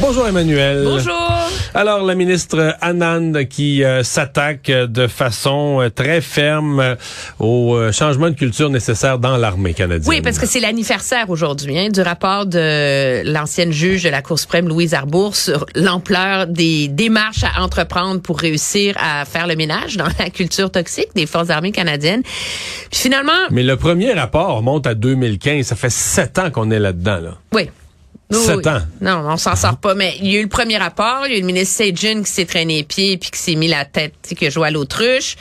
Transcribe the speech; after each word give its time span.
Bonjour 0.00 0.26
Emmanuel. 0.26 0.82
Bonjour. 0.84 1.14
Alors 1.74 2.04
la 2.04 2.14
ministre 2.14 2.76
Anand 2.80 3.32
qui 3.48 3.82
euh, 3.82 4.02
s'attaque 4.02 4.70
de 4.70 5.06
façon 5.06 5.80
euh, 5.80 5.90
très 5.90 6.20
ferme 6.20 6.80
euh, 6.80 6.94
au 7.38 7.74
euh, 7.74 7.92
changement 7.92 8.30
de 8.30 8.34
culture 8.34 8.70
nécessaire 8.70 9.18
dans 9.18 9.36
l'armée 9.36 9.74
canadienne. 9.74 10.08
Oui, 10.08 10.20
parce 10.20 10.38
que 10.38 10.46
c'est 10.46 10.60
l'anniversaire 10.60 11.30
aujourd'hui 11.30 11.78
hein, 11.78 11.88
du 11.88 12.00
rapport 12.00 12.46
de 12.46 13.22
l'ancienne 13.24 13.72
juge 13.72 14.04
de 14.04 14.08
la 14.08 14.22
Cour 14.22 14.38
suprême, 14.38 14.68
Louise 14.68 14.94
Arbour, 14.94 15.34
sur 15.36 15.66
l'ampleur 15.74 16.46
des 16.46 16.88
démarches 16.88 17.44
à 17.44 17.62
entreprendre 17.62 18.20
pour 18.20 18.38
réussir 18.38 18.94
à 18.98 19.24
faire 19.24 19.46
le 19.46 19.56
ménage 19.56 19.96
dans 19.96 20.08
la 20.18 20.30
culture 20.30 20.70
toxique 20.70 21.08
des 21.14 21.26
forces 21.26 21.50
armées 21.50 21.72
canadiennes. 21.72 22.22
Puis 22.22 23.00
finalement... 23.00 23.32
Mais 23.50 23.62
le 23.62 23.76
premier 23.76 24.12
rapport 24.12 24.62
monte 24.62 24.86
à 24.86 24.94
2015. 24.94 25.66
Ça 25.66 25.76
fait 25.76 25.90
sept 25.90 26.38
ans 26.38 26.50
qu'on 26.50 26.70
est 26.70 26.80
là-dedans. 26.80 27.20
Là. 27.20 27.38
Oui. 27.52 27.68
Sept 28.30 28.56
oui. 28.56 28.68
ans. 28.68 28.80
Non, 29.00 29.24
on 29.28 29.36
s'en 29.36 29.56
sort 29.56 29.76
pas. 29.76 29.94
Mais 29.94 30.16
il 30.20 30.32
y 30.32 30.36
a 30.36 30.40
eu 30.40 30.44
le 30.44 30.48
premier 30.48 30.78
rapport, 30.78 31.26
il 31.26 31.32
y 31.32 31.34
a 31.34 31.38
eu 31.38 31.40
le 31.40 31.46
ministre 31.46 31.84
Sajin 31.84 32.22
qui 32.22 32.30
s'est 32.30 32.46
traîné 32.46 32.78
les 32.78 32.84
pieds 32.84 33.16
puis 33.16 33.30
qui 33.30 33.38
s'est 33.38 33.54
mis 33.54 33.68
la 33.68 33.84
tête, 33.84 34.14
tu 34.22 34.30
sais, 34.30 34.34
qui 34.34 34.46
a 34.46 34.50
joué 34.50 34.68
à 34.68 34.70
l'autruche. 34.70 35.36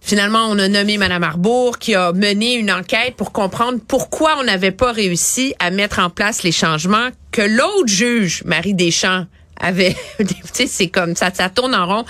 Finalement, 0.00 0.46
on 0.50 0.58
a 0.58 0.68
nommé 0.68 0.98
Mme 0.98 1.24
Arbour 1.24 1.78
qui 1.78 1.94
a 1.94 2.12
mené 2.12 2.54
une 2.54 2.70
enquête 2.70 3.16
pour 3.16 3.32
comprendre 3.32 3.78
pourquoi 3.88 4.36
on 4.38 4.44
n'avait 4.44 4.70
pas 4.70 4.92
réussi 4.92 5.54
à 5.58 5.70
mettre 5.70 5.98
en 5.98 6.10
place 6.10 6.42
les 6.42 6.52
changements 6.52 7.08
que 7.32 7.40
l'autre 7.40 7.88
juge, 7.88 8.42
Marie 8.44 8.74
Deschamps, 8.74 9.24
avait. 9.58 9.96
tu 10.18 10.26
sais, 10.52 10.66
c'est 10.66 10.88
comme 10.88 11.16
ça, 11.16 11.30
ça 11.32 11.48
tourne 11.48 11.74
en 11.74 11.86
rond. 11.86 12.04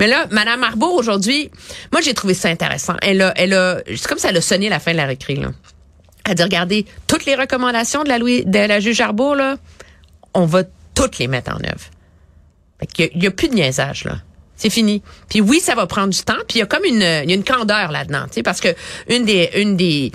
Mais 0.00 0.08
là, 0.08 0.26
Mme 0.30 0.64
Arbour, 0.64 0.94
aujourd'hui, 0.94 1.50
moi, 1.92 2.00
j'ai 2.00 2.14
trouvé 2.14 2.34
ça 2.34 2.48
intéressant. 2.48 2.96
Elle 3.00 3.22
a, 3.22 3.32
elle 3.36 3.54
a, 3.54 3.78
c'est 3.86 4.08
comme 4.08 4.18
ça, 4.18 4.30
elle 4.30 4.36
a 4.38 4.40
sonné 4.40 4.68
la 4.68 4.80
fin 4.80 4.92
de 4.92 4.96
la 4.96 5.06
récré, 5.06 5.36
là. 5.36 5.50
A 6.28 6.34
dit, 6.34 6.42
regardez, 6.42 6.86
toutes 7.06 7.24
les 7.24 7.34
recommandations 7.36 8.02
de 8.02 8.08
la, 8.08 8.18
Louis, 8.18 8.44
de 8.44 8.58
la 8.58 8.80
juge 8.80 9.00
Arbour, 9.00 9.36
là, 9.36 9.56
on 10.34 10.44
va 10.44 10.64
toutes 10.94 11.18
les 11.18 11.28
mettre 11.28 11.52
en 11.52 11.58
œuvre. 11.58 11.84
Fait 12.80 12.86
qu'il 12.86 13.04
y 13.04 13.08
a- 13.08 13.10
il 13.14 13.22
y 13.22 13.26
a, 13.26 13.30
plus 13.30 13.48
de 13.48 13.54
niaisage, 13.54 14.04
là. 14.04 14.16
C'est 14.56 14.70
fini. 14.70 15.02
Puis 15.28 15.40
oui, 15.40 15.60
ça 15.60 15.74
va 15.74 15.86
prendre 15.86 16.08
du 16.12 16.22
temps. 16.22 16.34
Puis 16.48 16.56
il 16.56 16.58
y 16.58 16.62
a 16.62 16.66
comme 16.66 16.84
une, 16.84 16.96
il 17.02 17.30
y 17.30 17.32
a 17.32 17.34
une 17.34 17.44
candeur 17.44 17.92
là-dedans, 17.92 18.24
tu 18.26 18.34
sais, 18.34 18.42
parce 18.42 18.60
que 18.60 18.74
une 19.08 19.24
des, 19.24 19.50
une 19.56 19.76
des, 19.76 20.10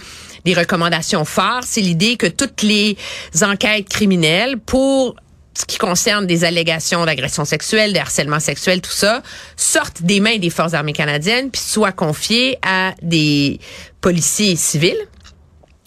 des 0.46 0.54
recommandations 0.54 1.24
phares, 1.26 1.64
c'est 1.64 1.82
l'idée 1.82 2.18
que 2.18 2.26
toutes 2.28 2.62
les 2.64 2.98
enquêtes 3.44 3.88
criminelles 3.88 4.58
pour 4.58 5.16
ce 5.54 5.66
qui 5.66 5.78
concerne 5.78 6.26
des 6.26 6.44
allégations 6.44 7.06
d'agression 7.06 7.46
sexuelle, 7.46 7.94
de 7.94 8.00
harcèlement 8.00 8.40
sexuel, 8.40 8.82
tout 8.82 8.90
ça, 8.92 9.22
sortent 9.58 10.02
des 10.02 10.20
mains 10.20 10.38
des 10.38 10.50
forces 10.50 10.74
armées 10.74 10.94
canadiennes 10.94 11.52
puis 11.52 11.62
soient 11.62 11.92
confiées 11.92 12.58
à 12.64 12.94
des 13.04 13.60
policiers 14.02 14.56
civils, 14.56 14.98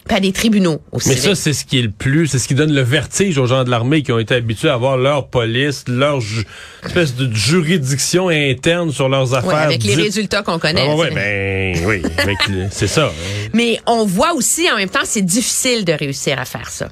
à 0.09 0.19
des 0.19 0.31
tribunaux 0.31 0.81
aussi. 0.91 1.09
Mais 1.09 1.15
ça, 1.15 1.33
c'est 1.35 1.53
ce 1.53 1.65
qui 1.65 1.79
est 1.79 1.81
le 1.81 1.89
plus, 1.91 2.27
c'est 2.27 2.37
ce 2.39 2.47
qui 2.47 2.53
donne 2.55 2.71
le 2.73 2.81
vertige 2.81 3.37
aux 3.39 3.47
gens 3.47 3.63
de 3.63 3.69
l'armée 3.71 4.03
qui 4.03 4.11
ont 4.11 4.19
été 4.19 4.35
habitués 4.35 4.69
à 4.69 4.75
avoir 4.75 4.97
leur 4.97 5.27
police, 5.29 5.83
leur 5.87 6.21
ju- 6.21 6.45
espèce 6.85 7.15
de 7.15 7.33
juridiction 7.35 8.29
interne 8.29 8.91
sur 8.91 9.09
leurs 9.09 9.33
affaires. 9.33 9.49
Ouais, 9.49 9.55
avec 9.63 9.83
les 9.83 9.95
résultats 9.95 10.43
qu'on 10.43 10.59
connaît. 10.59 10.87
Ah, 10.87 10.95
ouais, 10.95 11.09
ben 11.11 11.87
oui, 11.87 12.01
c'est 12.71 12.87
ça. 12.87 13.07
hein. 13.07 13.49
Mais 13.53 13.79
on 13.87 14.05
voit 14.05 14.33
aussi 14.33 14.69
en 14.71 14.77
même 14.77 14.89
temps, 14.89 14.99
c'est 15.03 15.23
difficile 15.23 15.85
de 15.85 15.93
réussir 15.93 16.39
à 16.39 16.45
faire 16.45 16.69
ça. 16.69 16.89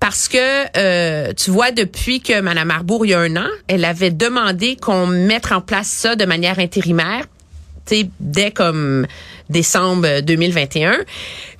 Parce 0.00 0.28
que, 0.28 0.38
euh, 0.78 1.32
tu 1.34 1.50
vois, 1.50 1.72
depuis 1.72 2.20
que 2.20 2.40
Mme 2.40 2.70
Arbour, 2.70 3.04
il 3.04 3.10
y 3.10 3.14
a 3.14 3.20
un 3.20 3.36
an, 3.36 3.48
elle 3.68 3.84
avait 3.84 4.10
demandé 4.10 4.76
qu'on 4.76 5.06
mette 5.06 5.52
en 5.52 5.60
place 5.60 5.88
ça 5.88 6.16
de 6.16 6.24
manière 6.24 6.58
intérimaire, 6.58 7.26
tu 7.86 7.96
sais, 7.96 8.08
dès 8.18 8.50
comme 8.50 9.06
décembre 9.50 10.20
2021. 10.20 10.98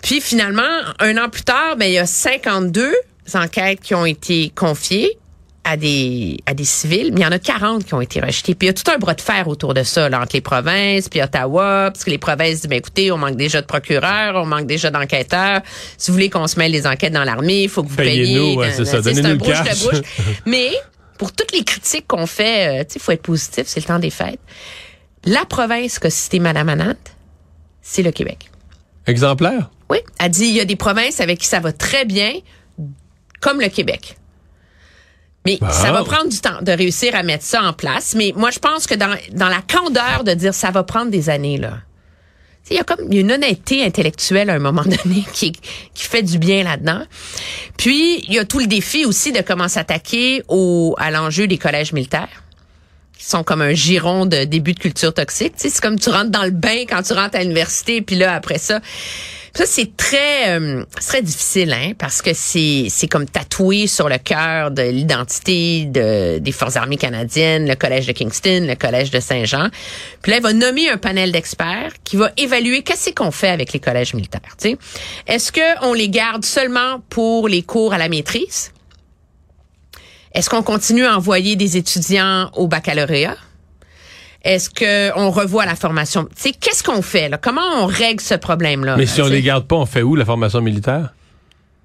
Puis 0.02 0.20
finalement, 0.20 0.62
un 1.00 1.16
an 1.16 1.28
plus 1.28 1.44
tard, 1.44 1.76
ben, 1.76 1.86
il 1.86 1.92
y 1.92 1.98
a 1.98 2.06
52 2.06 2.94
enquêtes 3.34 3.80
qui 3.80 3.94
ont 3.94 4.06
été 4.06 4.52
confiées 4.54 5.18
à 5.66 5.76
des 5.76 6.38
à 6.46 6.54
des 6.54 6.64
civils, 6.64 7.10
mais 7.12 7.22
il 7.22 7.24
y 7.24 7.26
en 7.26 7.32
a 7.32 7.40
40 7.40 7.84
qui 7.84 7.94
ont 7.94 8.00
été 8.00 8.20
rejetés. 8.20 8.54
Puis 8.54 8.66
il 8.66 8.70
y 8.70 8.70
a 8.70 8.72
tout 8.72 8.88
un 8.88 8.98
bras 8.98 9.14
de 9.14 9.20
fer 9.20 9.48
autour 9.48 9.74
de 9.74 9.82
ça, 9.82 10.08
là, 10.08 10.20
entre 10.20 10.34
les 10.34 10.40
provinces, 10.40 11.08
puis 11.08 11.20
Ottawa, 11.20 11.90
parce 11.92 12.04
que 12.04 12.10
les 12.10 12.18
provinces 12.18 12.60
disent, 12.60 12.70
ben 12.70 12.78
écoutez, 12.78 13.10
on 13.10 13.18
manque 13.18 13.36
déjà 13.36 13.60
de 13.60 13.66
procureurs, 13.66 14.36
on 14.36 14.46
manque 14.46 14.66
déjà 14.66 14.90
d'enquêteurs. 14.90 15.62
Si 15.98 16.10
vous 16.10 16.14
voulez 16.14 16.30
qu'on 16.30 16.46
se 16.46 16.56
mêle 16.58 16.70
les 16.70 16.86
enquêtes 16.86 17.12
dans 17.12 17.24
l'armée, 17.24 17.64
il 17.64 17.68
faut 17.68 17.82
que 17.82 17.88
vous 17.88 17.96
payiez. 17.96 18.54
ouais, 18.54 18.70
c'est 18.72 18.84
ça. 18.84 19.00
Donnez-nous 19.00 19.30
le 19.30 19.38
cash. 19.38 19.82
de. 19.82 20.02
Mais 20.46 20.70
pour 21.18 21.32
toutes 21.32 21.52
les 21.52 21.64
critiques 21.64 22.06
qu'on 22.06 22.26
fait, 22.26 22.82
euh, 22.82 22.84
tu 22.84 22.92
sais, 22.92 22.98
il 22.98 23.02
faut 23.02 23.12
être 23.12 23.22
positif, 23.22 23.64
c'est 23.66 23.80
le 23.80 23.86
temps 23.86 23.98
des 23.98 24.10
fêtes. 24.10 24.40
La 25.24 25.44
province 25.44 25.98
qu'a 25.98 26.10
cité 26.10 26.38
Mme 26.38 26.68
Anand, 26.68 26.94
c'est 27.88 28.02
le 28.02 28.10
Québec. 28.10 28.50
Exemplaire? 29.06 29.70
Oui, 29.88 29.98
elle 30.18 30.30
dit 30.30 30.46
il 30.46 30.54
y 30.54 30.60
a 30.60 30.64
des 30.64 30.74
provinces 30.74 31.20
avec 31.20 31.38
qui 31.38 31.46
ça 31.46 31.60
va 31.60 31.72
très 31.72 32.04
bien, 32.04 32.32
comme 33.40 33.60
le 33.60 33.68
Québec. 33.68 34.16
Mais 35.44 35.60
ça 35.70 35.92
va 35.92 36.02
prendre 36.02 36.28
du 36.28 36.40
temps 36.40 36.60
de 36.60 36.72
réussir 36.72 37.14
à 37.14 37.22
mettre 37.22 37.44
ça 37.44 37.62
en 37.62 37.72
place. 37.72 38.16
Mais 38.16 38.32
moi, 38.34 38.50
je 38.50 38.58
pense 38.58 38.88
que 38.88 38.96
dans, 38.96 39.16
dans 39.32 39.48
la 39.48 39.62
candeur 39.62 40.24
de 40.24 40.34
dire 40.34 40.52
ça 40.52 40.72
va 40.72 40.82
prendre 40.82 41.12
des 41.12 41.30
années, 41.30 41.58
là. 41.58 41.78
Il 42.68 42.76
y 42.76 42.80
a 42.80 42.82
comme 42.82 43.06
il 43.08 43.14
y 43.14 43.18
a 43.18 43.20
une 43.20 43.30
honnêteté 43.30 43.84
intellectuelle 43.84 44.50
à 44.50 44.54
un 44.54 44.58
moment 44.58 44.82
donné 45.04 45.24
qui, 45.32 45.52
qui 45.52 46.04
fait 46.04 46.24
du 46.24 46.38
bien 46.38 46.64
là-dedans. 46.64 47.04
Puis, 47.76 48.24
il 48.26 48.34
y 48.34 48.40
a 48.40 48.44
tout 48.44 48.58
le 48.58 48.66
défi 48.66 49.04
aussi 49.04 49.30
de 49.30 49.40
comment 49.42 49.68
s'attaquer 49.68 50.42
au, 50.48 50.96
à 50.98 51.12
l'enjeu 51.12 51.46
des 51.46 51.58
collèges 51.58 51.92
militaires 51.92 52.42
sont 53.30 53.42
comme 53.42 53.62
un 53.62 53.74
giron 53.74 54.26
de 54.26 54.44
début 54.44 54.72
de 54.72 54.78
culture 54.78 55.12
toxique. 55.12 55.54
C'est 55.56 55.80
comme 55.80 55.98
tu 55.98 56.10
rentres 56.10 56.30
dans 56.30 56.44
le 56.44 56.50
bain 56.50 56.84
quand 56.88 57.02
tu 57.02 57.12
rentres 57.12 57.36
à 57.36 57.42
l'université, 57.42 58.00
puis 58.02 58.16
là, 58.16 58.34
après 58.34 58.58
ça... 58.58 58.80
Ça, 59.56 59.64
c'est 59.64 59.96
très, 59.96 60.50
euh, 60.50 60.84
très 61.00 61.22
difficile, 61.22 61.72
hein, 61.72 61.92
parce 61.98 62.20
que 62.20 62.32
c'est, 62.34 62.88
c'est 62.90 63.08
comme 63.08 63.24
tatoué 63.24 63.86
sur 63.86 64.06
le 64.06 64.18
cœur 64.18 64.70
de 64.70 64.82
l'identité 64.82 65.86
de, 65.86 66.36
des 66.36 66.52
Forces 66.52 66.76
armées 66.76 66.98
canadiennes, 66.98 67.66
le 67.66 67.74
Collège 67.74 68.06
de 68.06 68.12
Kingston, 68.12 68.66
le 68.68 68.74
Collège 68.74 69.10
de 69.10 69.18
Saint-Jean. 69.18 69.68
Puis 70.20 70.32
là, 70.32 70.38
il 70.38 70.42
va 70.42 70.52
nommer 70.52 70.90
un 70.90 70.98
panel 70.98 71.32
d'experts 71.32 71.94
qui 72.04 72.16
va 72.16 72.32
évaluer 72.36 72.82
qu'est-ce 72.82 73.12
qu'on 73.12 73.30
fait 73.30 73.48
avec 73.48 73.72
les 73.72 73.80
collèges 73.80 74.12
militaires. 74.12 74.42
Est-ce 75.26 75.52
qu'on 75.52 75.94
les 75.94 76.10
garde 76.10 76.44
seulement 76.44 77.00
pour 77.08 77.48
les 77.48 77.62
cours 77.62 77.94
à 77.94 77.98
la 77.98 78.10
maîtrise? 78.10 78.72
Est-ce 80.36 80.50
qu'on 80.50 80.62
continue 80.62 81.06
à 81.06 81.16
envoyer 81.16 81.56
des 81.56 81.76
étudiants 81.78 82.50
au 82.54 82.68
baccalauréat? 82.68 83.36
Est-ce 84.44 84.68
qu'on 84.70 85.30
revoit 85.30 85.64
la 85.66 85.74
formation? 85.74 86.28
Qu'est-ce 86.60 86.82
qu'on 86.84 87.00
fait? 87.02 87.28
Là? 87.30 87.38
Comment 87.38 87.62
on 87.82 87.86
règle 87.86 88.20
ce 88.20 88.34
problème-là? 88.34 88.96
Mais 88.96 89.06
là, 89.06 89.10
si 89.10 89.20
on 89.22 89.24
sais? 89.24 89.30
les 89.30 89.42
garde 89.42 89.66
pas, 89.66 89.76
on 89.76 89.86
fait 89.86 90.02
où 90.02 90.14
la 90.14 90.26
formation 90.26 90.60
militaire? 90.60 91.14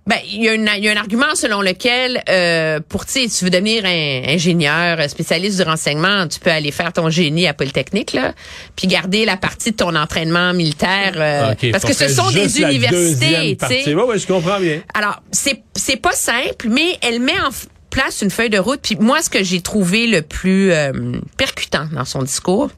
Ben, 0.05 0.17
il 0.27 0.43
y, 0.43 0.49
a 0.49 0.53
une- 0.53 0.69
y 0.79 0.89
a 0.89 0.91
un 0.91 0.97
argument 0.97 1.33
selon 1.35 1.61
lequel, 1.61 2.21
euh, 2.27 2.79
pour, 2.89 3.05
tu 3.05 3.13
sais, 3.13 3.27
tu 3.29 3.45
veux 3.45 3.51
devenir 3.51 3.85
un 3.85 4.23
ingénieur, 4.33 4.99
euh, 4.99 5.07
spécialiste 5.07 5.57
du 5.57 5.63
renseignement, 5.63 6.27
tu 6.27 6.39
peux 6.39 6.49
aller 6.51 6.71
faire 6.71 6.91
ton 6.91 7.09
génie 7.11 7.47
à 7.47 7.53
Polytechnique, 7.53 8.13
là, 8.13 8.33
puis 8.75 8.87
garder 8.87 9.25
la 9.25 9.37
partie 9.37 9.71
de 9.71 9.75
ton 9.77 9.95
entraînement 9.95 10.53
militaire, 10.53 11.13
euh, 11.15 11.51
Ok, 11.53 11.71
parce 11.71 11.85
que 11.85 11.93
ce 11.93 12.09
sont 12.09 12.31
des 12.31 12.61
universités, 12.61 13.57
tu 13.59 13.67
sais. 13.67 13.93
Ouais, 13.95 14.03
ouais, 14.03 14.17
je 14.19 14.25
comprends 14.27 14.59
bien. 14.59 14.81
Alors, 14.95 15.21
c'est 15.31 15.63
c'est 15.75 15.97
pas 15.97 16.13
simple, 16.13 16.67
mais 16.69 16.97
elle 17.01 17.19
met 17.21 17.39
en 17.39 17.49
place 17.91 18.23
une 18.23 18.31
feuille 18.31 18.49
de 18.49 18.57
route. 18.57 18.81
Puis 18.81 18.95
moi, 18.99 19.21
ce 19.21 19.29
que 19.29 19.43
j'ai 19.43 19.61
trouvé 19.61 20.07
le 20.07 20.23
plus 20.23 20.71
euh, 20.71 21.19
percutant 21.37 21.85
dans 21.91 22.05
son 22.05 22.23
discours, 22.23 22.71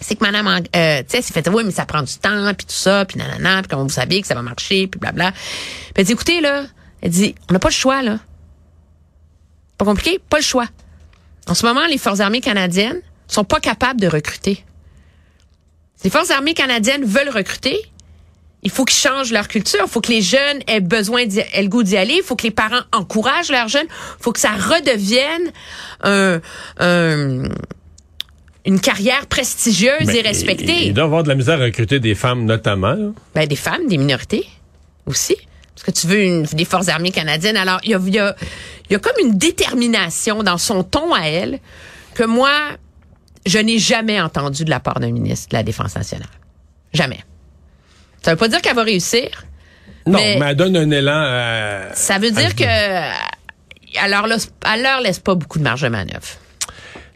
c'est 0.00 0.14
que 0.14 0.24
Madame, 0.24 0.46
euh, 0.46 1.02
tu 1.02 1.04
sais, 1.08 1.22
s'est 1.22 1.32
fait, 1.32 1.48
oui, 1.48 1.64
mais 1.64 1.72
ça 1.72 1.86
prend 1.86 2.02
du 2.02 2.14
temps, 2.18 2.52
puis 2.54 2.66
tout 2.66 2.74
ça, 2.74 3.04
puis 3.04 3.18
nanana, 3.18 3.62
puis 3.62 3.68
comment 3.70 3.82
vous 3.82 3.88
savez 3.88 4.20
que 4.20 4.26
ça 4.26 4.34
va 4.34 4.42
marcher, 4.42 4.86
puis 4.86 5.00
blabla. 5.00 5.32
Puis 5.32 5.94
elle 5.96 6.04
dit, 6.04 6.12
écoutez, 6.12 6.40
là, 6.40 6.66
elle 7.00 7.10
dit, 7.10 7.34
on 7.48 7.54
n'a 7.54 7.58
pas 7.58 7.68
le 7.68 7.74
choix, 7.74 8.02
là. 8.02 8.18
Pas 9.78 9.84
compliqué? 9.84 10.20
Pas 10.30 10.38
le 10.38 10.42
choix. 10.42 10.66
En 11.48 11.54
ce 11.54 11.66
moment, 11.66 11.86
les 11.86 11.98
Forces 11.98 12.20
armées 12.20 12.40
canadiennes 12.40 13.00
sont 13.26 13.44
pas 13.44 13.60
capables 13.60 14.00
de 14.00 14.06
recruter. 14.06 14.64
Les 16.04 16.10
Forces 16.10 16.30
armées 16.30 16.54
canadiennes 16.54 17.04
veulent 17.04 17.30
recruter. 17.30 17.78
Il 18.66 18.70
faut 18.72 18.84
qu'ils 18.84 18.98
changent 18.98 19.30
leur 19.30 19.46
culture. 19.46 19.78
Il 19.84 19.88
faut 19.88 20.00
que 20.00 20.10
les 20.10 20.22
jeunes 20.22 20.58
aient 20.66 20.80
besoin, 20.80 21.24
d'y- 21.24 21.38
aient 21.52 21.62
le 21.62 21.68
goût 21.68 21.84
d'y 21.84 21.96
aller. 21.96 22.14
Il 22.16 22.22
faut 22.24 22.34
que 22.34 22.42
les 22.42 22.50
parents 22.50 22.80
encouragent 22.92 23.50
leurs 23.52 23.68
jeunes. 23.68 23.86
Il 23.88 24.22
faut 24.22 24.32
que 24.32 24.40
ça 24.40 24.50
redevienne 24.56 25.52
un, 26.02 26.40
un- 26.80 27.44
une 28.64 28.80
carrière 28.80 29.26
prestigieuse 29.26 30.06
Mais 30.06 30.16
et 30.16 30.22
respectée. 30.22 30.86
Il, 30.88 30.94
doit 30.94 31.04
avoir 31.04 31.22
de 31.22 31.28
la 31.28 31.36
misère 31.36 31.60
à 31.60 31.64
recruter 31.64 32.00
des 32.00 32.16
femmes, 32.16 32.44
notamment. 32.44 32.94
là. 32.94 33.10
Ben, 33.36 33.46
des 33.46 33.54
femmes, 33.54 33.86
des 33.88 33.98
minorités 33.98 34.48
aussi. 35.06 35.36
Parce 35.74 35.84
que 35.84 35.90
tu 35.92 36.08
veux 36.08 36.22
une, 36.24 36.42
des 36.42 36.64
forces 36.64 36.88
armées 36.88 37.12
canadiennes. 37.12 37.56
Alors, 37.56 37.78
il 37.84 37.90
y 37.90 37.94
a, 38.18 38.34
y 38.90 38.94
a 38.94 38.98
comme 38.98 39.12
une 39.24 39.38
détermination 39.38 40.42
dans 40.42 40.58
son 40.58 40.82
ton 40.82 41.14
à 41.14 41.20
elle 41.28 41.60
que 42.14 42.24
moi, 42.24 42.50
je 43.46 43.58
n'ai 43.58 43.78
jamais 43.78 44.20
entendu 44.20 44.64
de 44.64 44.70
la 44.70 44.80
part 44.80 44.98
d'un 44.98 45.12
ministre 45.12 45.50
de 45.50 45.54
la 45.56 45.62
Défense 45.62 45.94
nationale. 45.94 46.26
Jamais. 46.92 47.20
Ça 48.26 48.32
veut 48.32 48.38
pas 48.38 48.48
dire 48.48 48.60
qu'elle 48.60 48.74
va 48.74 48.82
réussir. 48.82 49.28
Non, 50.04 50.18
Mais- 50.18 50.36
mais, 50.40 50.46
elle 50.50 50.56
donne 50.56 50.76
un 50.76 50.90
élan 50.90 51.12
à... 51.14 51.94
Ça 51.94 52.18
veut 52.18 52.32
dire 52.32 52.56
que 52.56 52.64
elle 52.64 54.10
leur 54.10 54.26
laisse, 54.26 54.50
elle 54.66 54.82
leur 54.82 55.00
laisse 55.00 55.20
pas 55.20 55.36
beaucoup 55.36 55.60
de 55.60 55.62
marge 55.62 55.82
de 55.82 55.88
manœuvre. 55.88 56.26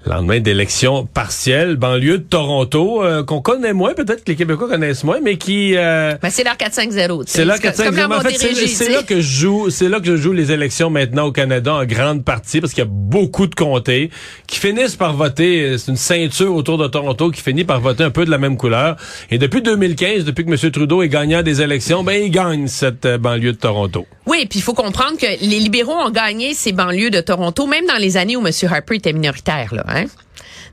Lendemain 0.06 0.41
d'élection 0.41 1.05
partielle, 1.05 1.76
banlieue 1.76 2.19
de 2.19 2.23
Toronto, 2.23 3.05
euh, 3.05 3.23
qu'on 3.23 3.43
connaît 3.43 3.75
moins, 3.75 3.93
peut-être 3.93 4.25
que 4.25 4.31
les 4.31 4.37
Québécois 4.37 4.67
connaissent 4.67 5.05
moins, 5.05 5.19
mais 5.23 5.37
qui... 5.37 5.76
euh, 5.76 6.14
Ben, 6.23 6.31
c'est 6.31 6.43
leur 6.43 6.55
4-5-0. 6.56 7.25
tu 7.25 7.31
sais. 7.31 7.38
c'est 7.38 7.44
là, 7.44 7.58
comme- 7.58 7.73
comme 7.73 7.94
4-5 7.94 8.08
la 8.08 8.17
En 8.17 8.20
fait, 8.23 8.67
c'est 8.67 8.88
là 8.88 9.02
que 9.02 9.17
je 9.17 9.20
joue, 9.20 9.69
c'est 9.69 9.88
là 9.91 10.00
que 10.00 10.06
je 10.06 10.17
joue 10.17 10.32
les 10.32 10.52
élections 10.52 10.88
maintenant 10.88 11.26
au 11.26 11.32
Canada 11.32 11.75
en 11.75 11.85
grande 11.85 12.25
partie 12.25 12.61
parce 12.62 12.73
qu'il 12.73 12.82
y 12.82 12.87
a 12.87 12.91
beaucoup 12.91 13.47
de 13.47 13.55
comtés 13.55 14.11
qui 14.47 14.58
finissent 14.58 14.97
par 14.97 15.12
voter. 15.14 15.76
C'est 15.76 15.91
une 15.91 15.97
ceinture 15.99 16.55
autour 16.55 16.79
de 16.79 16.87
Toronto 16.87 17.31
qui 17.31 17.43
finit 17.43 17.64
par 17.64 17.81
voter 17.81 18.03
un 18.05 18.11
peu 18.11 18.25
de 18.25 18.31
la 18.31 18.38
même 18.38 18.56
couleur. 18.56 18.96
Et 19.31 19.37
depuis 19.37 19.61
2015, 19.61 20.25
depuis 20.25 20.46
que 20.46 20.50
M. 20.50 20.70
Trudeau 20.73 21.03
est 21.03 21.08
gagnant 21.08 21.43
des 21.43 21.61
élections, 21.61 22.03
ben 22.05 22.23
il 22.25 22.31
gagne 22.31 22.69
cette 22.69 23.05
euh, 23.05 23.19
banlieue 23.19 23.53
de 23.53 23.58
Toronto. 23.58 24.06
Oui, 24.26 24.46
puis 24.49 24.61
il 24.61 24.62
faut 24.62 24.75
comprendre 24.75 25.19
que 25.19 25.26
les 25.26 25.58
libéraux 25.58 25.93
ont 25.96 26.11
gagné 26.11 26.55
ces 26.55 26.73
banlieues 26.73 27.11
de 27.11 27.20
Toronto, 27.20 27.67
même 27.67 27.85
dans 27.87 27.96
les 27.96 28.17
années 28.17 28.37
où 28.37 28.46
M. 28.46 28.53
Harper 28.70 28.96
était 28.96 29.12
minoritaire. 29.12 29.75
Là, 29.75 29.85
hein? 29.90 30.06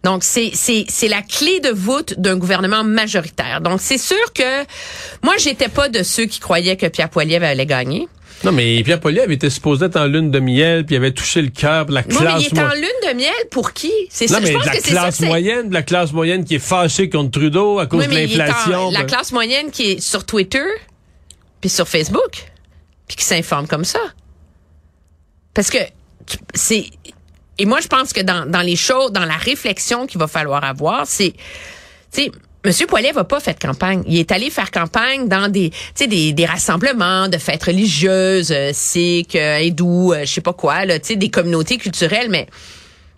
Donc, 0.04 0.24
c'est, 0.24 0.52
c'est, 0.54 0.86
c'est 0.88 1.08
la 1.08 1.22
clé 1.24 1.60
de 1.60 1.70
voûte 1.70 2.14
d'un 2.20 2.38
gouvernement 2.38 2.84
majoritaire. 2.84 3.62
Donc, 3.62 3.82
c'est 3.82 3.98
sûr 3.98 4.32
que 4.34 4.64
moi, 5.24 5.34
j'étais 5.40 5.70
pas 5.70 5.90
de 5.90 6.04
ceux 6.04 6.26
qui 6.26 6.40
croyaient 6.40 6.78
que 6.78 6.86
Pierre 6.86 7.10
Poilievre 7.10 7.46
allait 7.46 7.66
gagner. 7.66 8.08
Non, 8.44 8.52
mais 8.52 8.84
Pierre 8.84 9.00
Poilievre 9.00 9.32
était 9.32 9.50
supposé 9.50 9.86
être 9.86 9.96
en 10.00 10.06
lune 10.06 10.30
de 10.30 10.40
miel, 10.40 10.86
puis 10.86 10.94
il 10.94 10.98
avait 11.00 11.12
touché 11.12 11.42
le 11.42 11.50
cœur 11.50 11.88
de 11.88 11.94
la 11.94 12.02
Moi, 12.04 12.10
mais 12.12 12.18
classe 12.28 12.44
il 12.52 12.58
est 12.58 12.62
en 12.62 12.74
lune 12.76 13.10
de 13.10 13.14
miel 13.16 13.34
pour 13.50 13.74
qui? 13.74 13.92
C'est 14.12 14.28
Non, 14.30 14.36
ça, 14.36 14.40
mais 14.42 14.46
je 14.48 14.52
de 14.54 14.58
pense 14.58 14.66
la 14.68 14.72
que 14.74 14.78
c'est 14.78 14.84
ça. 14.94 15.02
classe 15.02 15.16
c'est- 15.16 15.26
moyenne, 15.26 15.70
de 15.70 15.74
la 15.74 15.82
classe 15.82 16.14
moyenne 16.14 16.46
qui 16.46 16.54
est 16.56 16.60
fâchée 16.60 17.10
contre 17.10 17.32
Trudeau 17.32 17.80
à 17.80 17.88
cause 17.88 18.02
Oui, 18.02 18.08
de 18.08 18.14
mais 18.14 18.26
il 18.26 18.34
est 18.40 18.44
en- 18.44 18.46
l'inflation. 18.46 18.92
la 18.92 19.00
ben- 19.00 19.06
classe 19.08 19.32
moyenne 19.32 19.72
qui 19.72 19.92
est 19.94 20.00
sur 20.00 20.24
Twitter, 20.24 20.64
puis 21.60 21.72
sur 21.72 21.88
Facebook, 21.88 22.46
puis 23.08 23.18
qui 23.18 23.26
s'informe 23.26 23.66
comme 23.68 23.84
ça. 23.86 24.00
Parce 25.56 25.72
que 25.72 25.80
tu- 26.28 26.38
c'est 26.54 26.86
et 27.58 27.66
moi 27.66 27.80
je 27.82 27.88
pense 27.88 28.14
que 28.14 28.22
dans, 28.22 28.50
dans 28.50 28.62
les 28.62 28.76
choses, 28.76 29.12
dans 29.12 29.26
la 29.26 29.38
réflexion 29.38 30.08
qu'il 30.08 30.20
va 30.20 30.28
falloir 30.28 30.64
avoir, 30.64 31.06
c'est 31.08 31.34
tu 32.12 32.24
sais 32.24 32.32
Monsieur 32.66 32.86
Poilet 32.86 33.14
va 33.14 33.24
pas 33.24 33.40
faire 33.40 33.58
campagne. 33.58 34.04
Il 34.08 34.18
est 34.18 34.30
allé 34.30 34.50
faire 34.50 34.72
campagne 34.72 35.30
dans 35.30 35.48
des, 35.50 35.72
des, 35.98 36.34
des 36.34 36.46
rassemblements 36.46 37.30
de 37.30 37.38
fêtes 37.38 37.64
religieuses, 37.64 38.52
euh, 38.52 38.72
sikh, 38.74 39.36
euh, 39.36 39.60
hindous, 39.62 40.12
euh, 40.12 40.26
je 40.26 40.34
sais 40.34 40.42
pas 40.42 40.52
quoi, 40.52 40.84
là, 40.84 41.00
tu 41.00 41.10
sais, 41.10 41.16
des 41.16 41.30
communautés 41.30 41.78
culturelles, 41.78 42.30
mais 42.30 42.48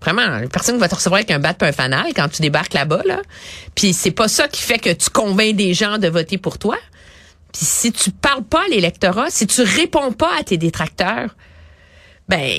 Vraiment, 0.02 0.48
personne 0.48 0.76
ne 0.76 0.80
va 0.80 0.88
te 0.88 0.96
recevoir 0.96 1.18
avec 1.20 1.32
un 1.32 1.40
bat 1.40 1.54
un 1.60 1.72
fanal 1.72 2.14
quand 2.16 2.30
tu 2.30 2.42
débarques 2.42 2.74
là-bas. 2.74 3.02
Là. 3.06 3.22
Puis 3.76 3.94
c'est 3.94 4.12
pas 4.12 4.28
ça 4.28 4.48
qui 4.48 4.62
fait 4.62 4.80
que 4.80 4.92
tu 4.92 5.10
convaincs 5.10 5.56
des 5.56 5.74
gens 5.74 5.98
de 5.98 6.08
voter 6.08 6.38
pour 6.38 6.58
toi. 6.58 6.78
Puis 7.52 7.66
si 7.66 7.92
tu 7.92 8.12
parles 8.12 8.44
pas 8.44 8.64
à 8.64 8.68
l'électorat, 8.70 9.30
si 9.30 9.46
tu 9.46 9.62
réponds 9.62 10.14
pas 10.14 10.32
à 10.40 10.44
tes 10.44 10.58
détracteurs, 10.58 11.36
ben 12.30 12.50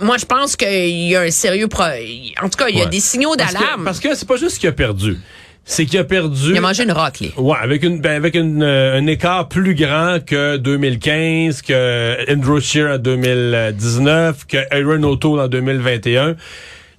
moi 0.00 0.16
je 0.18 0.24
pense 0.26 0.56
qu'il 0.56 0.88
y 1.08 1.16
a 1.16 1.22
un 1.22 1.30
sérieux 1.30 1.68
pro... 1.68 1.82
en 1.84 2.48
tout 2.48 2.56
cas, 2.58 2.68
il 2.68 2.76
y 2.76 2.80
a 2.80 2.84
Ouais. 2.84 2.90
des 2.90 3.00
signaux 3.00 3.36
d'alarme. 3.36 3.84
Parce 3.84 4.00
que 4.00 4.14
c'est 4.14 4.26
pas 4.28 4.36
juste 4.36 4.58
qu'il 4.58 4.68
a 4.68 4.72
perdu. 4.72 5.16
C'est 5.64 5.84
qu'il 5.84 5.98
a 5.98 6.04
perdu. 6.04 6.52
Il 6.52 6.56
a 6.56 6.60
mangé 6.62 6.84
une 6.84 6.92
raclée. 6.92 7.30
Ouais, 7.36 7.56
avec 7.60 7.82
une 7.82 8.00
ben, 8.00 8.12
avec 8.16 8.34
une, 8.34 8.62
euh, 8.62 8.98
un 8.98 9.06
écart 9.06 9.48
plus 9.48 9.74
grand 9.74 10.18
que 10.24 10.56
2015, 10.56 11.60
que 11.60 12.32
Andrew 12.32 12.58
Scheer 12.58 12.94
en 12.94 12.98
2019, 12.98 14.46
que 14.46 14.56
Aaron 14.70 15.02
O'Toole 15.02 15.40
en 15.40 15.48
2021. 15.48 16.36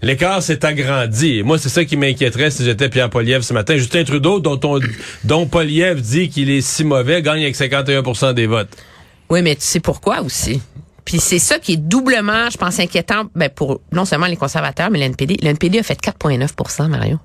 L'écart 0.01 0.41
s'est 0.41 0.63
agrandi. 0.65 1.43
Moi, 1.43 1.57
c'est 1.57 1.67
ça 1.67 1.83
qui 1.83 1.97
m'inquiéterait 1.97 2.51
si 2.51 2.63
j'étais 2.63 2.87
Pierre 2.89 3.09
Poliev 3.09 3.41
ce 3.41 3.53
matin. 3.53 3.75
Justin 3.75 4.03
Trudeau, 4.05 4.39
dont 4.39 4.59
on, 4.63 4.79
dont 5.25 5.45
Poliev 5.45 5.99
dit 5.99 6.29
qu'il 6.29 6.49
est 6.51 6.61
si 6.61 6.85
mauvais, 6.85 7.21
gagne 7.21 7.41
avec 7.41 7.55
51% 7.57 8.33
des 8.33 8.45
votes. 8.47 8.69
Oui, 9.29 9.41
mais 9.41 9.55
tu 9.55 9.63
sais 9.63 9.79
pourquoi 9.81 10.21
aussi? 10.21 10.61
Puis 11.05 11.19
c'est 11.19 11.39
ça 11.39 11.59
qui 11.59 11.73
est 11.73 11.77
doublement, 11.77 12.49
je 12.49 12.57
pense, 12.57 12.79
inquiétant 12.79 13.23
ben, 13.35 13.49
pour 13.49 13.81
non 13.91 14.05
seulement 14.05 14.27
les 14.27 14.35
conservateurs, 14.37 14.89
mais 14.89 14.99
l'NPD. 14.99 15.37
L'NPD 15.41 15.79
a 15.79 15.83
fait 15.83 15.99
4,9% 16.01 16.87
Mario. 16.87 17.19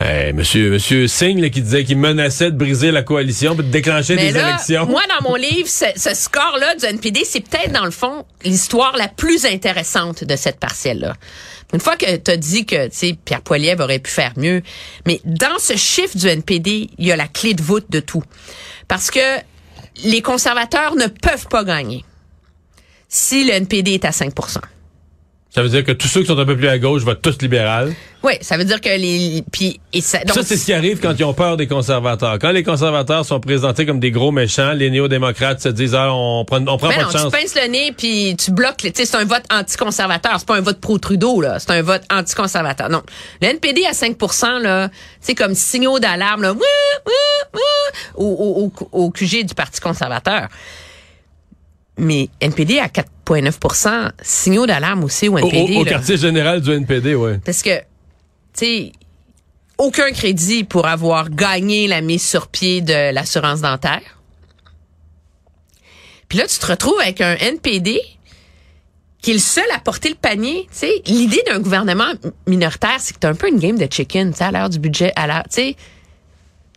Eh, 0.00 0.32
monsieur, 0.32 0.70
monsieur 0.70 1.08
Singh, 1.08 1.40
là, 1.40 1.48
qui 1.48 1.60
disait 1.60 1.82
qu'il 1.82 1.98
menaçait 1.98 2.52
de 2.52 2.56
briser 2.56 2.92
la 2.92 3.02
coalition 3.02 3.56
de 3.56 3.62
déclencher 3.62 4.14
Mais 4.14 4.28
des 4.32 4.38
là, 4.38 4.50
élections. 4.50 4.86
moi, 4.86 5.02
dans 5.08 5.28
mon 5.28 5.34
livre, 5.34 5.68
ce, 5.68 5.86
ce 5.96 6.14
score-là 6.14 6.76
du 6.76 6.84
NPD, 6.84 7.22
c'est 7.24 7.40
peut-être, 7.40 7.72
dans 7.72 7.84
le 7.84 7.90
fond, 7.90 8.24
l'histoire 8.44 8.96
la 8.96 9.08
plus 9.08 9.44
intéressante 9.44 10.22
de 10.22 10.36
cette 10.36 10.60
partielle-là. 10.60 11.14
Une 11.74 11.80
fois 11.80 11.96
que 11.96 12.16
tu 12.16 12.30
as 12.30 12.36
dit 12.36 12.64
que, 12.64 12.86
tu 12.86 12.96
sais, 12.96 13.16
Pierre 13.24 13.42
Poilievre 13.42 13.82
aurait 13.82 13.98
pu 13.98 14.10
faire 14.12 14.32
mieux, 14.36 14.62
mais 15.04 15.20
dans 15.24 15.58
ce 15.58 15.76
chiffre 15.76 16.16
du 16.16 16.28
NPD, 16.28 16.90
il 16.96 17.06
y 17.06 17.10
a 17.10 17.16
la 17.16 17.26
clé 17.26 17.54
de 17.54 17.62
voûte 17.62 17.86
de 17.90 17.98
tout. 17.98 18.22
Parce 18.86 19.10
que 19.10 19.18
les 20.04 20.22
conservateurs 20.22 20.94
ne 20.96 21.06
peuvent 21.06 21.46
pas 21.48 21.64
gagner 21.64 22.04
si 23.08 23.44
le 23.44 23.52
NPD 23.54 23.94
est 23.94 24.04
à 24.04 24.10
5% 24.10 24.58
Ça 25.54 25.62
veut 25.62 25.68
dire 25.68 25.84
que 25.84 25.92
tous 25.92 26.08
ceux 26.08 26.20
qui 26.20 26.26
sont 26.26 26.38
un 26.38 26.44
peu 26.44 26.56
plus 26.56 26.68
à 26.68 26.78
gauche 26.78 27.02
votent 27.02 27.22
tous 27.22 27.40
libéral? 27.40 27.94
Oui, 28.24 28.32
ça 28.40 28.56
veut 28.56 28.64
dire 28.64 28.80
que 28.80 28.88
les... 28.88 29.44
Puis, 29.52 29.80
et 29.92 30.00
ça, 30.00 30.18
donc, 30.24 30.34
ça, 30.36 30.42
c'est 30.42 30.56
ce 30.56 30.64
qui 30.66 30.72
arrive 30.72 30.98
quand 31.00 31.14
ils 31.16 31.24
ont 31.24 31.32
peur 31.34 31.56
des 31.56 31.68
conservateurs. 31.68 32.38
Quand 32.40 32.50
les 32.50 32.64
conservateurs 32.64 33.24
sont 33.24 33.38
présentés 33.38 33.86
comme 33.86 34.00
des 34.00 34.10
gros 34.10 34.32
méchants, 34.32 34.72
les 34.72 34.90
néo-démocrates 34.90 35.60
se 35.62 35.68
disent, 35.68 35.94
ah, 35.94 36.12
on 36.12 36.44
prend, 36.44 36.58
on 36.66 36.76
prend 36.78 36.88
Mais 36.88 36.96
pas 36.96 37.02
non, 37.02 37.08
de 37.08 37.12
chance. 37.12 37.32
tu 37.32 37.38
pinces 37.40 37.54
le 37.54 37.68
nez 37.68 37.92
puis 37.96 38.34
tu 38.36 38.50
bloques. 38.50 38.76
Tu 38.78 38.90
sais, 38.92 39.04
c'est 39.06 39.16
un 39.16 39.24
vote 39.24 39.44
anticonservateur. 39.52 40.34
C'est 40.40 40.48
pas 40.48 40.56
un 40.56 40.60
vote 40.60 40.80
pro-Trudeau 40.80 41.40
là. 41.40 41.60
C'est 41.60 41.70
un 41.70 41.82
vote 41.82 42.02
anticonservateur. 42.10 42.88
Non, 42.90 43.02
le 43.40 43.48
NPD 43.48 43.84
à 43.86 43.92
5% 43.92 44.58
là, 44.62 44.88
c'est 45.20 45.36
comme 45.36 45.54
signaux 45.54 46.00
d'alarme 46.00 46.42
là, 46.42 46.52
Wouh, 46.52 46.58
wouh, 46.58 47.12
wouh, 47.54 47.60
au, 48.18 48.24
au, 48.26 48.72
au, 48.92 49.04
au 49.04 49.10
QG 49.10 49.44
du 49.46 49.54
Parti 49.54 49.80
conservateur. 49.80 50.48
Mais 51.96 52.28
NPD 52.40 52.78
à 52.78 52.86
4,9% 52.88 54.10
signaux 54.22 54.66
d'alarme 54.66 55.04
aussi 55.04 55.28
au 55.28 55.38
NPD. 55.38 55.76
au- 55.78 55.84
quartier 55.84 56.16
général 56.16 56.60
du 56.60 56.70
NPD, 56.70 57.14
ouais. 57.14 57.38
Parce 57.44 57.62
que, 57.62 57.78
tu 57.78 57.84
sais, 58.54 58.92
aucun 59.78 60.10
crédit 60.12 60.64
pour 60.64 60.86
avoir 60.86 61.28
gagné 61.30 61.88
la 61.88 62.00
mise 62.00 62.22
sur 62.22 62.48
pied 62.48 62.80
de 62.82 63.12
l'assurance 63.12 63.60
dentaire. 63.60 64.00
Puis 66.28 66.38
là, 66.38 66.46
tu 66.46 66.58
te 66.58 66.66
retrouves 66.66 67.00
avec 67.00 67.20
un 67.20 67.34
NPD 67.36 68.00
qui 69.22 69.30
est 69.30 69.34
le 69.34 69.40
seul 69.40 69.64
à 69.74 69.80
porter 69.80 70.10
le 70.10 70.14
panier. 70.14 70.68
Tu 70.70 70.78
sais, 70.78 71.02
l'idée 71.06 71.42
d'un 71.46 71.58
gouvernement 71.60 72.12
minoritaire, 72.46 72.96
c'est 73.00 73.14
que 73.14 73.18
tu 73.20 73.26
un 73.26 73.34
peu 73.34 73.48
une 73.48 73.58
game 73.58 73.78
de 73.78 73.88
chicken, 73.90 74.30
tu 74.32 74.38
sais, 74.38 74.44
à 74.44 74.50
l'heure 74.52 74.68
du 74.68 74.78
budget, 74.78 75.12
à 75.16 75.26
l'heure, 75.26 75.44
tu 75.44 75.56
sais, 75.56 75.76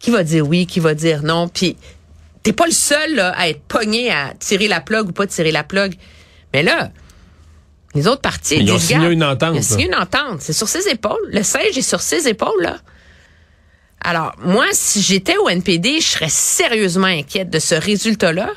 qui 0.02 0.12
va 0.12 0.24
dire 0.24 0.48
oui, 0.48 0.66
qui 0.66 0.80
va 0.80 0.94
dire 0.94 1.24
non, 1.24 1.48
puis 1.48 1.78
t'es 2.44 2.54
pas 2.54 2.66
le 2.66 2.72
seul 2.72 3.16
là, 3.16 3.34
à 3.38 3.50
être 3.50 3.62
pogné 3.62 4.12
à 4.12 4.34
tirer 4.40 4.68
la 4.68 4.82
plug 4.82 5.10
ou 5.10 5.12
pas 5.12 5.28
tirer 5.28 5.52
la 5.52 5.64
plug. 5.64 5.94
Mais 6.54 6.64
là, 6.64 6.92
les 7.94 8.08
autres 8.08 8.22
partis 8.22 8.58
Ils 8.58 8.72
ont 8.72 8.80
signé 8.80 9.08
une 9.08 9.24
entente, 9.24 9.56
Ils 9.56 9.60
ont 9.60 9.62
signé 9.62 9.86
une 9.88 9.96
entente. 9.96 10.42
C'est 10.42 10.54
sur 10.54 10.68
ses 10.68 10.88
épaules. 10.90 11.30
Le 11.30 11.44
siège 11.44 11.78
est 11.78 11.82
sur 11.82 12.02
ses 12.02 12.28
épaules, 12.28 12.62
là. 12.62 12.78
Alors, 14.04 14.34
moi, 14.40 14.66
si 14.72 15.02
j'étais 15.02 15.38
au 15.38 15.48
NPD, 15.48 16.00
je 16.00 16.08
serais 16.08 16.30
sérieusement 16.30 17.06
inquiète 17.06 17.52
de 17.52 17.60
ce 17.60 17.76
résultat-là, 17.76 18.50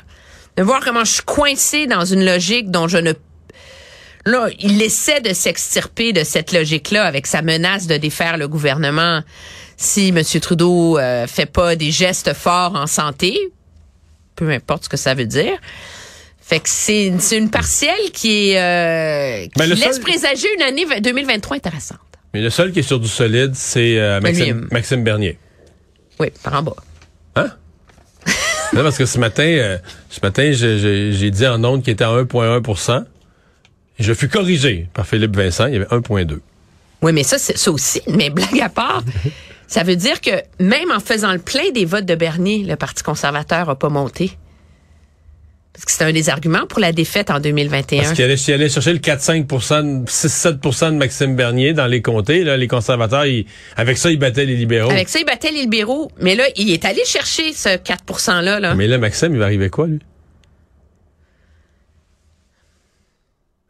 de 0.57 0.63
voir 0.63 0.79
comment 0.83 1.05
je 1.05 1.13
suis 1.13 1.23
coincée 1.23 1.85
dans 1.85 2.03
une 2.03 2.25
logique 2.25 2.71
dont 2.71 2.87
je 2.87 2.97
ne... 2.97 3.13
Là, 4.25 4.47
il 4.59 4.81
essaie 4.81 5.21
de 5.21 5.33
s'extirper 5.33 6.11
de 6.13 6.23
cette 6.23 6.51
logique-là 6.51 7.05
avec 7.05 7.27
sa 7.27 7.43
menace 7.43 7.85
de 7.85 7.97
défaire 7.97 8.37
le 8.37 8.47
gouvernement 8.47 9.21
si 9.77 10.09
M. 10.09 10.21
Trudeau 10.41 10.97
euh, 10.97 11.27
fait 11.27 11.45
pas 11.45 11.75
des 11.75 11.91
gestes 11.91 12.33
forts 12.33 12.75
en 12.75 12.87
santé, 12.87 13.37
peu 14.35 14.49
importe 14.49 14.85
ce 14.85 14.89
que 14.89 14.97
ça 14.97 15.13
veut 15.13 15.25
dire. 15.25 15.57
Fait 16.41 16.59
que 16.59 16.69
c'est 16.69 17.07
une 17.37 17.49
partielle 17.49 18.11
qui 18.13 18.51
est 18.51 18.59
euh, 18.59 19.43
qui 19.45 19.51
Ben, 19.57 19.65
laisse 19.67 19.79
seul- 19.95 20.01
présager 20.01 20.47
une 20.55 20.61
année 20.61 20.85
2023 21.01 21.57
intéressante. 21.57 21.99
Mais 22.33 22.41
le 22.41 22.49
seul 22.49 22.71
qui 22.71 22.79
est 22.79 22.83
sur 22.83 22.99
du 22.99 23.07
solide, 23.07 23.53
c'est 23.55 23.97
euh, 23.97 24.19
Maxime, 24.71 25.03
Bernier. 25.03 25.39
Oui, 26.19 26.27
par 26.43 26.53
en 26.53 26.63
bas. 26.63 26.75
Hein? 27.35 27.49
non, 28.73 28.83
parce 28.83 28.97
que 28.97 29.05
ce 29.05 29.17
matin, 29.17 29.43
euh, 29.43 29.77
ce 30.09 30.19
matin, 30.21 30.51
j'ai 30.51 31.31
dit 31.31 31.47
en 31.47 31.63
ondes 31.63 31.81
qu'il 31.83 31.93
était 31.93 32.03
à 32.03 32.09
1,1% 32.09 33.05
Je 33.99 34.13
fus 34.13 34.27
corrigé 34.29 34.87
par 34.93 35.07
Philippe 35.07 35.35
Vincent, 35.35 35.65
il 35.67 35.73
y 35.73 35.75
avait 35.77 35.85
1,2. 35.85 36.39
Oui, 37.01 37.11
mais 37.13 37.23
ça, 37.23 37.37
c'est 37.37 37.57
ça 37.57 37.71
aussi. 37.71 38.01
Mais 38.07 38.29
blague 38.29 38.59
à 38.61 38.69
part, 38.69 39.03
ça 39.67 39.83
veut 39.83 39.95
dire 39.95 40.21
que 40.21 40.31
même 40.59 40.91
en 40.91 40.99
faisant 40.99 41.33
le 41.33 41.39
plein 41.39 41.71
des 41.73 41.85
votes 41.85 42.05
de 42.05 42.15
Bernier, 42.15 42.63
le 42.63 42.75
Parti 42.75 43.03
conservateur 43.03 43.67
n'a 43.67 43.75
pas 43.75 43.89
monté. 43.89 44.37
Parce 45.73 45.83
que 45.83 45.91
c'était 45.91 46.05
un 46.05 46.13
des 46.13 46.29
arguments 46.29 46.65
pour 46.67 46.79
la 46.79 46.93
défaite 46.93 47.29
en 47.29 47.41
2021. 47.41 48.01
Parce 48.03 48.13
qu'il 48.13 48.23
allait, 48.23 48.35
il 48.35 48.53
allait 48.53 48.69
chercher 48.69 48.93
le 48.93 48.99
4-5% 48.99 50.05
6-7% 50.05 50.91
de 50.93 50.97
Maxime 50.97 51.35
Bernier 51.35 51.73
dans 51.73 51.87
les 51.87 52.01
comtés. 52.01 52.45
Là, 52.45 52.55
les 52.55 52.69
conservateurs, 52.69 53.25
ils- 53.25 53.45
avec 53.75 53.97
ça, 53.97 54.09
ils 54.09 54.17
battaient 54.17 54.45
les 54.45 54.55
libéraux. 54.55 54.89
Avec 54.89 55.09
ça, 55.09 55.19
il 55.19 55.25
battait 55.25 55.51
les 55.51 55.61
libéraux. 55.63 56.09
Mais 56.21 56.35
là, 56.35 56.45
il 56.55 56.71
est 56.71 56.85
allé 56.85 57.01
chercher 57.05 57.51
ce 57.51 57.75
4 57.75 58.05
%-là. 58.05 58.61
Là. 58.61 58.73
Mais 58.75 58.87
là, 58.87 58.97
Maxime, 58.99 59.33
il 59.33 59.39
va 59.39 59.45
arriver 59.45 59.69
quoi, 59.69 59.87
lui? 59.87 59.99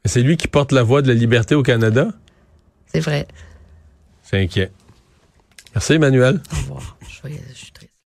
C'est 0.05 0.21
lui 0.21 0.37
qui 0.37 0.47
porte 0.47 0.71
la 0.71 0.83
voix 0.83 1.01
de 1.01 1.07
la 1.07 1.15
liberté 1.15 1.55
au 1.55 1.63
Canada? 1.63 2.09
C'est 2.85 2.99
vrai. 2.99 3.25
C'est 4.21 4.39
inquiet. 4.39 4.69
Merci, 5.75 5.93
Emmanuel. 5.93 6.41
Au 6.51 6.55
revoir. 6.55 6.97
Je, 7.07 7.27
vais- 7.27 7.41
je. 7.53 7.65